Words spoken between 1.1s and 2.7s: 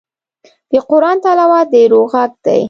تلاوت د روح غږ دی.